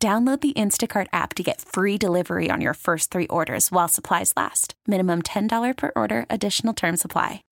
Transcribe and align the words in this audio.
Download 0.00 0.40
the 0.40 0.52
Instacart 0.52 1.08
app 1.12 1.34
to 1.34 1.42
get 1.42 1.60
free 1.60 1.98
delivery 1.98 2.50
on 2.52 2.60
your 2.60 2.74
first 2.74 3.10
three 3.10 3.26
orders 3.26 3.72
while 3.72 3.88
supplies 3.88 4.32
last. 4.36 4.74
Minimum 4.86 5.22
$10 5.22 5.76
per 5.76 5.90
order, 5.96 6.24
additional 6.30 6.72
term 6.72 6.96
supply. 6.96 7.42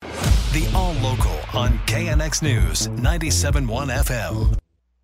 The 0.53 0.71
All 0.73 0.93
Local 0.93 1.33
on 1.59 1.77
KNX 1.87 2.43
News 2.45 2.87
97.1 2.87 3.67
FM. 3.91 4.57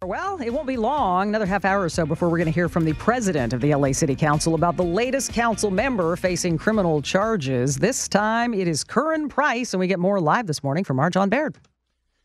Well, 0.05 0.41
it 0.41 0.51
won't 0.51 0.69
be 0.69 0.77
long, 0.77 1.31
another 1.31 1.47
half 1.47 1.65
hour 1.65 1.83
or 1.83 1.89
so, 1.89 2.07
before 2.07 2.29
we're 2.29 2.39
going 2.39 2.47
to 2.47 2.53
hear 2.53 2.69
from 2.69 2.85
the 2.85 2.93
president 2.93 3.53
of 3.53 3.61
the 3.61 3.75
LA 3.75 3.91
City 3.91 4.15
Council 4.15 4.55
about 4.55 4.77
the 4.77 4.85
latest 4.85 5.33
council 5.33 5.73
member 5.73 6.15
facing 6.15 6.59
criminal 6.59 7.03
charges. 7.03 7.77
This 7.77 8.07
time 8.07 8.55
it 8.55 8.69
is 8.69 8.85
Curren 8.85 9.29
Price, 9.29 9.75
and 9.75 9.81
we 9.81 9.89
get 9.89 9.99
more 9.99 10.21
live 10.21 10.47
this 10.47 10.63
morning 10.63 10.85
from 10.85 11.01
our 11.01 11.11
John 11.11 11.29
Baird. 11.29 11.57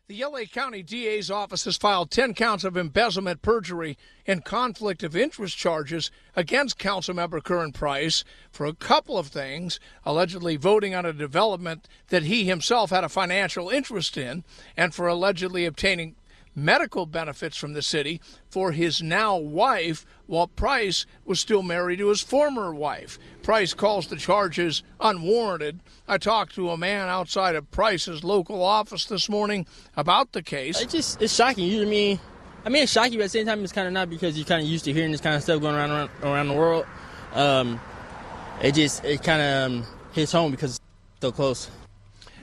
The 0.10 0.24
LA 0.24 0.46
County 0.46 0.84
DA's 0.84 1.30
office 1.30 1.66
has 1.66 1.76
filed 1.76 2.12
10 2.12 2.34
counts 2.34 2.64
of 2.64 2.78
embezzlement, 2.78 3.42
perjury, 3.42 3.98
and 4.26 4.46
conflict 4.46 5.04
of 5.04 5.18
interest 5.18 5.58
charges 5.58 6.12
against 6.34 6.80
Councilmember 6.80 7.44
Curren 7.44 7.74
Price 7.74 8.24
for 8.50 8.66
a 8.66 8.74
couple 8.74 9.18
of 9.18 9.28
things 9.28 9.82
allegedly 10.06 10.56
voting 10.56 10.96
on 10.96 11.06
a 11.06 11.12
development 11.12 11.90
that 12.08 12.24
he 12.24 12.46
himself 12.46 12.90
had 12.90 13.04
a 13.04 13.10
financial 13.10 13.68
interest 13.68 14.16
in, 14.16 14.46
and 14.78 14.96
for 14.96 15.08
allegedly 15.08 15.66
obtaining 15.66 16.16
medical 16.58 17.06
benefits 17.06 17.56
from 17.56 17.74
the 17.74 17.82
city 17.84 18.20
for 18.50 18.72
his 18.72 19.02
now 19.02 19.38
wife 19.38 20.06
while 20.26 20.48
Price 20.48 21.06
was 21.24 21.40
still 21.40 21.62
married 21.62 22.00
to 22.00 22.10
his 22.10 22.22
former 22.22 22.74
wife. 22.74 23.20
Price 23.44 23.74
calls 23.74 24.08
the 24.08 24.16
charges 24.16 24.82
unwarranted. 25.00 25.80
I 26.08 26.18
talked 26.18 26.56
to 26.56 26.72
a 26.72 26.78
man 26.78 27.08
outside 27.08 27.56
of 27.56 27.70
Price's 27.70 28.24
local 28.24 28.64
office 28.64 29.06
this 29.06 29.30
morning 29.30 29.68
about 29.96 30.32
the 30.32 30.42
case. 30.42 30.82
It's 30.82 30.92
just 30.92 31.22
it's 31.22 31.34
shocking. 31.34 31.66
You 31.66 31.82
know 31.82 31.88
I 31.88 31.92
mean? 31.92 32.20
I 32.66 32.70
mean, 32.70 32.84
it's 32.84 32.92
shocking, 32.92 33.14
but 33.14 33.20
at 33.20 33.26
the 33.26 33.30
same 33.30 33.46
time, 33.46 33.64
it's 33.64 33.72
kind 33.72 33.88
of 33.88 33.94
not 33.94 34.10
because 34.10 34.36
you're 34.36 34.46
kind 34.46 34.62
of 34.62 34.68
used 34.68 34.84
to 34.86 34.94
hearing 34.94 35.12
this 35.12 35.22
kind 35.22 35.36
of 35.36 35.44
stuff 35.44 35.62
going 35.62 35.76
around 35.76 35.92
around, 35.92 36.10
around 36.24 36.48
the 36.48 36.56
world. 36.56 36.86
Um, 37.34 37.80
it 38.62 38.74
just 38.74 39.06
it 39.06 39.22
kind 39.24 39.42
of 39.42 39.72
um, 39.72 39.88
hits 40.12 40.32
home 40.32 40.52
because 40.52 40.72
it's 40.72 40.82
so 41.22 41.32
close. 41.32 41.70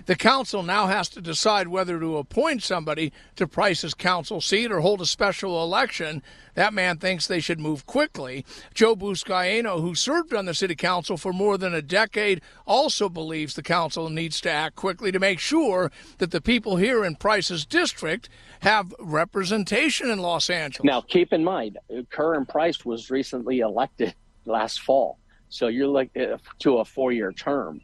The 0.06 0.16
council 0.16 0.62
now 0.62 0.86
has 0.86 1.08
to 1.10 1.20
decide 1.22 1.68
whether 1.68 1.98
to 1.98 2.18
appoint 2.18 2.62
somebody 2.62 3.12
to 3.36 3.46
Price's 3.46 3.94
council 3.94 4.40
seat 4.40 4.70
or 4.70 4.80
hold 4.80 5.00
a 5.00 5.06
special 5.06 5.62
election. 5.62 6.22
That 6.54 6.74
man 6.74 6.98
thinks 6.98 7.26
they 7.26 7.40
should 7.40 7.58
move 7.58 7.86
quickly. 7.86 8.44
Joe 8.74 8.96
Buscaino, 8.96 9.80
who 9.80 9.94
served 9.94 10.34
on 10.34 10.44
the 10.44 10.54
city 10.54 10.74
council 10.74 11.16
for 11.16 11.32
more 11.32 11.56
than 11.56 11.72
a 11.72 11.80
decade, 11.80 12.42
also 12.66 13.08
believes 13.08 13.54
the 13.54 13.62
council 13.62 14.10
needs 14.10 14.40
to 14.42 14.50
act 14.50 14.76
quickly 14.76 15.10
to 15.10 15.18
make 15.18 15.38
sure 15.38 15.90
that 16.18 16.30
the 16.32 16.40
people 16.40 16.76
here 16.76 17.04
in 17.04 17.16
Price's 17.16 17.64
district 17.64 18.28
have 18.60 18.94
representation 18.98 20.10
in 20.10 20.18
Los 20.18 20.50
Angeles. 20.50 20.84
Now, 20.84 21.00
keep 21.00 21.32
in 21.32 21.42
mind, 21.42 21.78
Curren 22.10 22.38
and 22.38 22.48
Price 22.48 22.84
was 22.84 23.10
recently 23.10 23.60
elected 23.60 24.14
last 24.44 24.82
fall. 24.82 25.18
So 25.48 25.68
you're 25.68 25.88
like 25.88 26.10
uh, 26.16 26.36
to 26.60 26.78
a 26.78 26.84
four 26.84 27.12
year 27.12 27.32
term. 27.32 27.80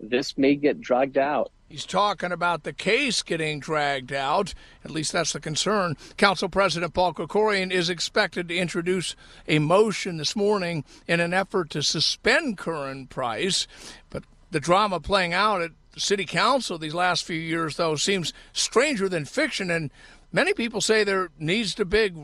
This 0.00 0.36
may 0.36 0.56
get 0.56 0.80
dragged 0.80 1.16
out 1.16 1.52
He's 1.72 1.86
talking 1.86 2.32
about 2.32 2.64
the 2.64 2.74
case 2.74 3.22
getting 3.22 3.58
dragged 3.58 4.12
out. 4.12 4.52
At 4.84 4.90
least 4.90 5.10
that's 5.10 5.32
the 5.32 5.40
concern. 5.40 5.96
Council 6.18 6.50
President 6.50 6.92
Paul 6.92 7.14
Krekorian 7.14 7.70
is 7.70 7.88
expected 7.88 8.48
to 8.48 8.54
introduce 8.54 9.16
a 9.48 9.58
motion 9.58 10.18
this 10.18 10.36
morning 10.36 10.84
in 11.08 11.18
an 11.18 11.32
effort 11.32 11.70
to 11.70 11.82
suspend 11.82 12.58
Curren 12.58 13.06
Price. 13.06 13.66
But 14.10 14.24
the 14.50 14.60
drama 14.60 15.00
playing 15.00 15.32
out 15.32 15.62
at 15.62 15.70
the 15.92 16.00
City 16.00 16.26
Council 16.26 16.76
these 16.76 16.92
last 16.92 17.24
few 17.24 17.40
years, 17.40 17.78
though, 17.78 17.96
seems 17.96 18.34
stranger 18.52 19.08
than 19.08 19.24
fiction. 19.24 19.70
And 19.70 19.90
many 20.30 20.52
people 20.52 20.82
say 20.82 21.04
there 21.04 21.30
needs 21.38 21.74
to 21.76 21.86
big 21.86 22.14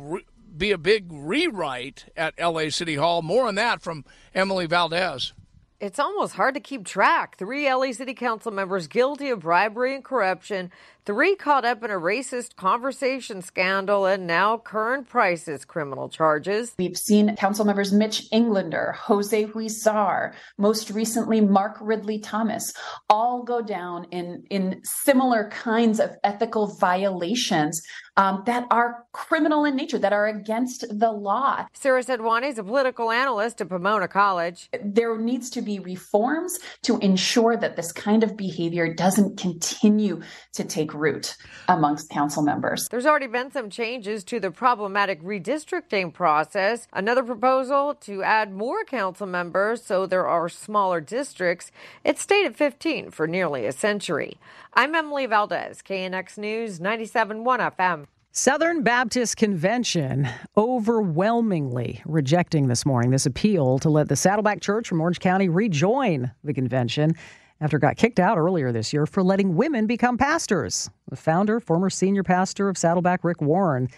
be 0.59 0.73
a 0.73 0.79
big 0.79 1.07
rewrite 1.11 2.13
at 2.19 2.39
LA 2.39 2.69
City 2.69 2.97
Hall. 2.97 3.23
More 3.23 3.47
on 3.47 3.55
that 3.55 3.81
from 3.81 4.05
Emily 4.35 4.67
Valdez. 4.67 5.33
It's 5.81 6.01
almost 6.01 6.35
hard 6.35 6.55
to 6.55 6.61
keep 6.61 6.85
track. 6.85 7.37
Three 7.37 7.73
LA 7.73 7.93
City 7.93 8.13
Council 8.13 8.51
members 8.51 8.89
guilty 8.89 9.31
of 9.31 9.41
bribery 9.41 9.95
and 9.95 10.03
corruption, 10.03 10.73
three 11.09 11.35
caught 11.35 11.65
up 11.65 11.83
in 11.83 11.91
a 11.91 11.95
racist 11.95 12.55
conversation 12.57 13.41
scandal, 13.41 14.05
and 14.05 14.27
now 14.27 14.59
Curren 14.59 15.05
Price's 15.05 15.65
criminal 15.65 16.11
charges. 16.11 16.75
We've 16.79 16.99
seen 16.99 17.35
council 17.37 17.65
members 17.65 17.95
Mitch 17.95 18.27
Englander, 18.31 18.93
Jose 18.93 19.47
Huizar, 19.47 20.35
most 20.59 20.91
recently 20.91 21.41
Mark 21.41 21.79
Ridley 21.81 22.19
Thomas, 22.19 22.75
all 23.09 23.43
go 23.43 23.63
down 23.63 24.05
in, 24.11 24.45
in 24.51 24.83
similar 24.85 25.49
kinds 25.49 25.99
of 25.99 26.15
ethical 26.25 26.77
violations 26.77 27.81
um, 28.19 28.43
that 28.45 28.67
are 28.71 29.07
criminal 29.13 29.65
in 29.65 29.77
nature, 29.77 29.99
that 29.99 30.13
are 30.13 30.27
against 30.27 30.85
the 30.91 31.11
law. 31.11 31.65
Sarah 31.73 32.03
Sadhwani 32.03 32.51
is 32.51 32.59
a 32.59 32.65
political 32.65 33.11
analyst 33.11 33.61
at 33.63 33.69
Pomona 33.71 34.09
College. 34.09 34.69
There 34.85 35.17
needs 35.17 35.49
to 35.51 35.63
be 35.63 35.79
reforms 35.79 36.59
to 36.83 36.99
ensure 36.99 37.57
that 37.57 37.77
this 37.77 37.93
kind 37.93 38.23
of 38.25 38.37
behavior 38.37 38.93
doesn't 38.93 39.39
continue 39.39 40.21
to 40.53 40.65
take 40.65 40.93
root 40.99 41.37
amongst 41.69 42.11
council 42.11 42.43
members. 42.43 42.89
There's 42.91 43.07
already 43.07 43.27
been 43.27 43.51
some 43.51 43.71
changes 43.71 44.25
to 44.25 44.41
the 44.41 44.51
problematic 44.51 45.23
redistricting 45.23 46.13
process. 46.13 46.87
Another 46.93 47.23
proposal 47.23 47.95
to 48.03 48.23
add 48.23 48.53
more 48.53 48.85
council 48.85 49.27
members 49.27 49.83
so 49.83 50.07
there 50.07 50.27
are 50.27 50.49
smaller 50.49 51.01
districts. 51.01 51.71
It 52.05 52.19
stayed 52.19 52.47
at 52.47 52.57
15 52.57 53.11
for 53.11 53.27
nearly 53.27 53.65
a 53.65 53.73
century. 53.73 54.37
I'm 54.75 54.95
Emily 54.95 55.27
Valdez, 55.27 55.83
KNX 55.83 56.39
News 56.39 56.81
97.1 56.81 57.75
FM. 57.77 58.07
Southern 58.33 58.83
Baptist 58.83 59.37
Convention 59.37 60.29
overwhelmingly 60.57 62.03
rejecting 62.05 62.69
this 62.69 62.87
morning 62.87 63.11
this 63.11 63.27
appeal 63.27 63.79
to 63.81 63.89
let 63.89 64.09
the 64.09 64.15
Saddleback 64.15 64.61
Church 64.61 64.87
from 64.87 65.01
Orange 65.01 65.19
County 65.19 65.49
rejoin 65.49 66.31
the 66.45 66.55
convention 66.55 67.17
after 67.61 67.79
got 67.79 67.97
kicked 67.97 68.21
out 68.21 68.39
earlier 68.39 68.73
this 68.73 68.93
year 68.93 69.07
for 69.07 69.23
letting 69.23 69.57
women 69.57 69.87
become 69.87 70.17
pastors. 70.17 70.91
The 71.11 71.17
founder, 71.17 71.61
former 71.61 71.91
senior 71.91 72.23
pastor 72.23 72.69
of 72.69 72.79
Saddleback, 72.79 73.25
Rick 73.25 73.41
Warren, 73.41 73.89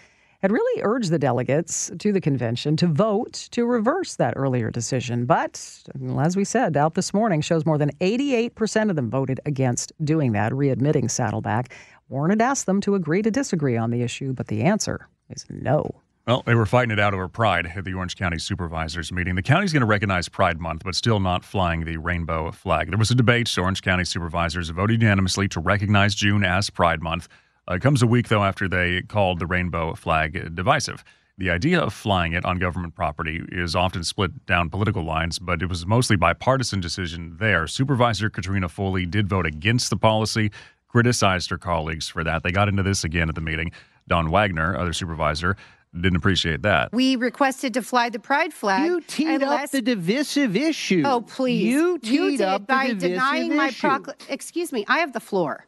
had 0.41 0.51
really 0.51 0.81
urged 0.83 1.11
the 1.11 1.19
delegates 1.19 1.91
to 1.99 2.11
the 2.11 2.19
convention 2.19 2.75
to 2.77 2.87
vote 2.87 3.33
to 3.51 3.65
reverse 3.65 4.15
that 4.15 4.33
earlier 4.35 4.71
decision. 4.71 5.25
But 5.25 5.83
as 6.19 6.35
we 6.35 6.43
said, 6.43 6.75
out 6.75 6.95
this 6.95 7.13
morning 7.13 7.41
shows 7.41 7.65
more 7.65 7.77
than 7.77 7.91
88% 8.01 8.89
of 8.89 8.95
them 8.95 9.09
voted 9.11 9.39
against 9.45 9.91
doing 10.03 10.31
that, 10.31 10.51
readmitting 10.51 11.11
Saddleback. 11.11 11.75
Warren 12.09 12.31
had 12.31 12.41
asked 12.41 12.65
them 12.65 12.81
to 12.81 12.95
agree 12.95 13.21
to 13.21 13.29
disagree 13.29 13.77
on 13.77 13.91
the 13.91 14.01
issue, 14.01 14.33
but 14.33 14.47
the 14.47 14.63
answer 14.63 15.07
is 15.29 15.45
no. 15.49 16.01
Well, 16.27 16.43
they 16.45 16.53
were 16.53 16.67
fighting 16.67 16.91
it 16.91 16.99
out 16.99 17.15
over 17.15 17.27
Pride 17.27 17.71
at 17.75 17.83
the 17.83 17.95
Orange 17.95 18.15
County 18.15 18.37
Supervisors 18.37 19.11
meeting. 19.11 19.33
The 19.33 19.41
county's 19.41 19.73
going 19.73 19.81
to 19.81 19.87
recognize 19.87 20.29
Pride 20.29 20.59
Month, 20.59 20.83
but 20.83 20.93
still 20.93 21.19
not 21.19 21.43
flying 21.43 21.83
the 21.83 21.97
rainbow 21.97 22.51
flag. 22.51 22.89
There 22.89 22.99
was 22.99 23.09
a 23.09 23.15
debate. 23.15 23.57
Orange 23.57 23.81
County 23.81 24.05
supervisors 24.05 24.69
voted 24.69 25.01
unanimously 25.01 25.47
to 25.47 25.59
recognize 25.59 26.13
June 26.13 26.43
as 26.43 26.69
Pride 26.69 27.01
Month. 27.01 27.27
Uh, 27.67 27.73
it 27.73 27.81
comes 27.81 28.03
a 28.03 28.07
week, 28.07 28.27
though, 28.27 28.43
after 28.43 28.69
they 28.69 29.01
called 29.01 29.39
the 29.39 29.47
rainbow 29.47 29.95
flag 29.95 30.53
divisive. 30.53 31.03
The 31.39 31.49
idea 31.49 31.81
of 31.81 31.91
flying 31.91 32.33
it 32.33 32.45
on 32.45 32.59
government 32.59 32.93
property 32.93 33.41
is 33.51 33.75
often 33.75 34.03
split 34.03 34.45
down 34.45 34.69
political 34.69 35.03
lines, 35.03 35.39
but 35.39 35.63
it 35.63 35.69
was 35.69 35.87
mostly 35.87 36.17
bipartisan 36.17 36.81
decision 36.81 37.37
there. 37.39 37.65
Supervisor 37.65 38.29
Katrina 38.29 38.69
Foley 38.69 39.07
did 39.07 39.27
vote 39.27 39.47
against 39.47 39.89
the 39.89 39.97
policy, 39.97 40.51
criticized 40.87 41.49
her 41.49 41.57
colleagues 41.57 42.09
for 42.09 42.23
that. 42.23 42.43
They 42.43 42.51
got 42.51 42.67
into 42.67 42.83
this 42.83 43.03
again 43.03 43.27
at 43.27 43.33
the 43.33 43.41
meeting. 43.41 43.71
Don 44.07 44.29
Wagner, 44.29 44.77
other 44.77 44.93
supervisor, 44.93 45.55
didn't 45.99 46.15
appreciate 46.15 46.61
that. 46.61 46.93
We 46.93 47.15
requested 47.15 47.73
to 47.73 47.81
fly 47.81 48.09
the 48.09 48.19
pride 48.19 48.53
flag. 48.53 48.85
You 48.85 49.01
teed 49.01 49.41
unless... 49.41 49.65
up 49.65 49.71
the 49.71 49.81
divisive 49.81 50.55
issue. 50.55 51.03
Oh, 51.05 51.21
please. 51.21 51.63
You 51.63 51.99
teed 51.99 52.11
you 52.11 52.31
did 52.37 52.41
up 52.41 52.67
by 52.67 52.87
the 52.87 52.93
divisive 52.93 53.09
denying 53.11 53.51
issue. 53.51 53.57
my 53.57 53.71
proclamation. 53.71 54.33
Excuse 54.33 54.71
me, 54.71 54.85
I 54.87 54.99
have 54.99 55.13
the 55.13 55.19
floor. 55.19 55.65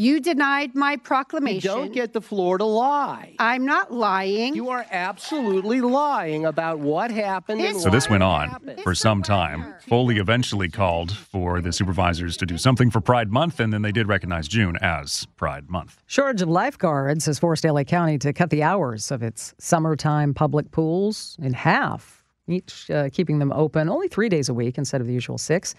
You 0.00 0.20
denied 0.20 0.76
my 0.76 0.96
proclamation. 0.96 1.68
You 1.72 1.76
don't 1.76 1.92
get 1.92 2.12
the 2.12 2.20
floor 2.20 2.56
to 2.56 2.64
lie. 2.64 3.34
I'm 3.40 3.64
not 3.66 3.92
lying. 3.92 4.54
You 4.54 4.68
are 4.68 4.86
absolutely 4.92 5.80
lying 5.80 6.44
about 6.46 6.78
what 6.78 7.10
happened. 7.10 7.60
This- 7.60 7.82
So 7.82 7.90
this 7.90 8.08
went 8.08 8.22
on 8.22 8.48
happened. 8.48 8.80
for 8.82 8.94
some 8.94 9.24
time. 9.24 9.74
Foley 9.88 10.18
eventually 10.18 10.68
called 10.68 11.10
for 11.10 11.60
the 11.60 11.72
supervisors 11.72 12.36
to 12.36 12.46
do 12.46 12.56
something 12.56 12.92
for 12.92 13.00
Pride 13.00 13.32
Month, 13.32 13.58
and 13.58 13.72
then 13.72 13.82
they 13.82 13.90
did 13.90 14.06
recognize 14.06 14.46
June 14.46 14.76
as 14.80 15.26
Pride 15.36 15.68
Month. 15.68 16.00
Shortage 16.06 16.42
of 16.42 16.48
lifeguards 16.48 17.26
has 17.26 17.40
forced 17.40 17.64
LA 17.64 17.82
County 17.82 18.18
to 18.18 18.32
cut 18.32 18.50
the 18.50 18.62
hours 18.62 19.10
of 19.10 19.24
its 19.24 19.52
summertime 19.58 20.32
public 20.32 20.70
pools 20.70 21.36
in 21.42 21.52
half. 21.54 22.22
each 22.46 22.88
uh, 22.90 23.08
keeping 23.12 23.40
them 23.40 23.50
open 23.52 23.88
only 23.88 24.06
three 24.06 24.28
days 24.28 24.48
a 24.48 24.54
week 24.54 24.78
instead 24.78 25.00
of 25.00 25.08
the 25.08 25.12
usual 25.12 25.38
six. 25.38 25.74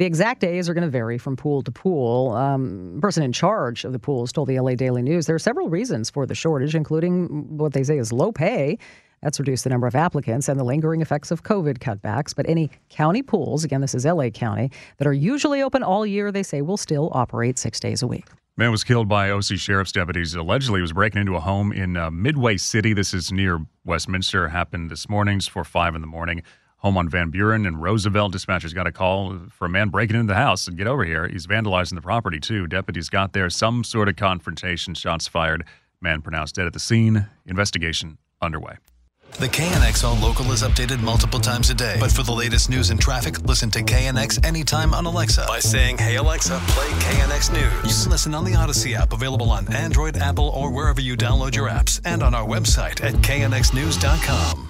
The 0.00 0.06
exact 0.06 0.40
days 0.40 0.66
are 0.66 0.72
going 0.72 0.84
to 0.84 0.88
vary 0.88 1.18
from 1.18 1.36
pool 1.36 1.60
to 1.60 1.70
pool. 1.70 2.30
Um, 2.30 3.00
person 3.02 3.22
in 3.22 3.34
charge 3.34 3.84
of 3.84 3.92
the 3.92 3.98
pools 3.98 4.32
told 4.32 4.48
the 4.48 4.58
LA 4.58 4.74
Daily 4.74 5.02
News 5.02 5.26
there 5.26 5.36
are 5.36 5.38
several 5.38 5.68
reasons 5.68 6.08
for 6.08 6.24
the 6.24 6.34
shortage, 6.34 6.74
including 6.74 7.58
what 7.58 7.74
they 7.74 7.84
say 7.84 7.98
is 7.98 8.10
low 8.10 8.32
pay. 8.32 8.78
That's 9.22 9.38
reduced 9.38 9.64
the 9.64 9.68
number 9.68 9.86
of 9.86 9.94
applicants 9.94 10.48
and 10.48 10.58
the 10.58 10.64
lingering 10.64 11.02
effects 11.02 11.30
of 11.30 11.42
COVID 11.42 11.80
cutbacks. 11.80 12.34
But 12.34 12.48
any 12.48 12.70
county 12.88 13.20
pools, 13.20 13.62
again, 13.62 13.82
this 13.82 13.94
is 13.94 14.06
LA 14.06 14.30
County, 14.30 14.70
that 14.96 15.06
are 15.06 15.12
usually 15.12 15.60
open 15.60 15.82
all 15.82 16.06
year, 16.06 16.32
they 16.32 16.44
say 16.44 16.62
will 16.62 16.78
still 16.78 17.10
operate 17.12 17.58
six 17.58 17.78
days 17.78 18.00
a 18.00 18.06
week. 18.06 18.24
Man 18.56 18.70
was 18.70 18.84
killed 18.84 19.06
by 19.06 19.30
OC 19.30 19.58
sheriff's 19.58 19.92
deputies. 19.92 20.34
Allegedly, 20.34 20.80
was 20.80 20.94
breaking 20.94 21.20
into 21.20 21.36
a 21.36 21.40
home 21.40 21.72
in 21.72 21.98
uh, 21.98 22.10
Midway 22.10 22.56
City. 22.56 22.94
This 22.94 23.12
is 23.12 23.30
near 23.30 23.66
Westminster. 23.84 24.48
Happened 24.48 24.90
this 24.90 25.10
morning, 25.10 25.40
just 25.40 25.50
before 25.50 25.64
five 25.64 25.94
in 25.94 26.00
the 26.00 26.06
morning 26.06 26.42
home 26.80 26.96
on 26.96 27.08
Van 27.08 27.30
Buren 27.30 27.66
and 27.66 27.80
Roosevelt. 27.80 28.32
Dispatchers 28.32 28.74
got 28.74 28.86
a 28.86 28.92
call 28.92 29.38
for 29.50 29.66
a 29.66 29.68
man 29.68 29.88
breaking 29.88 30.16
into 30.16 30.32
the 30.32 30.38
house 30.38 30.66
and 30.66 30.76
get 30.76 30.86
over 30.86 31.04
here. 31.04 31.28
He's 31.28 31.46
vandalizing 31.46 31.94
the 31.94 32.02
property 32.02 32.40
too. 32.40 32.66
Deputies 32.66 33.08
got 33.08 33.32
there. 33.32 33.48
Some 33.50 33.84
sort 33.84 34.08
of 34.08 34.16
confrontation. 34.16 34.94
Shots 34.94 35.28
fired. 35.28 35.64
Man 36.00 36.22
pronounced 36.22 36.54
dead 36.56 36.66
at 36.66 36.72
the 36.72 36.80
scene. 36.80 37.26
Investigation 37.46 38.18
underway. 38.40 38.76
The 39.38 39.46
KNX 39.46 40.02
All 40.02 40.16
Local 40.16 40.50
is 40.50 40.62
updated 40.62 41.00
multiple 41.00 41.38
times 41.38 41.70
a 41.70 41.74
day. 41.74 41.96
But 42.00 42.10
for 42.10 42.22
the 42.22 42.32
latest 42.32 42.68
news 42.68 42.90
and 42.90 43.00
traffic, 43.00 43.40
listen 43.42 43.70
to 43.70 43.82
KNX 43.82 44.44
anytime 44.44 44.92
on 44.92 45.06
Alexa 45.06 45.44
by 45.46 45.60
saying, 45.60 45.98
Hey 45.98 46.16
Alexa, 46.16 46.58
play 46.68 46.88
KNX 46.88 47.52
News. 47.52 47.96
You 47.96 48.02
can 48.02 48.10
listen 48.10 48.34
on 48.34 48.44
the 48.44 48.52
Audacy 48.52 48.94
app, 48.94 49.12
available 49.12 49.50
on 49.50 49.72
Android, 49.72 50.16
Apple, 50.16 50.48
or 50.48 50.70
wherever 50.72 51.00
you 51.00 51.16
download 51.16 51.54
your 51.54 51.68
apps, 51.68 52.00
and 52.04 52.22
on 52.22 52.34
our 52.34 52.46
website 52.46 53.02
at 53.04 53.14
knxnews.com. 53.14 54.69